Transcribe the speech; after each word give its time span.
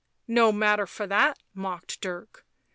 "No 0.41 0.51
matter 0.51 0.87
for 0.87 1.05
that," 1.05 1.37
mocked 1.53 2.01
Dirk. 2.01 2.43